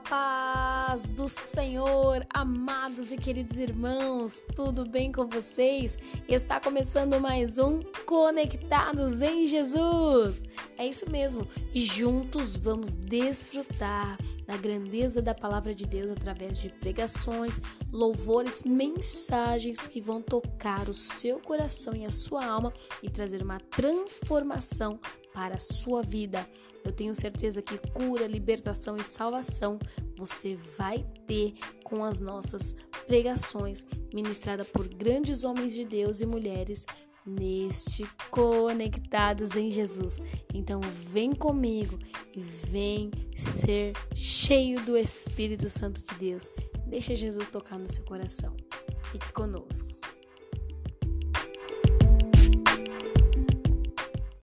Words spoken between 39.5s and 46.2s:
em Jesus. Então vem comigo e vem ser cheio do Espírito Santo de